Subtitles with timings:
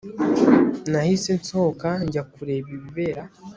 [0.91, 3.23] Nahise nsohoka njya kureba ibibera